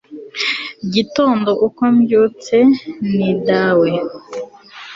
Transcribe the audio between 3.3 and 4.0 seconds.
dawe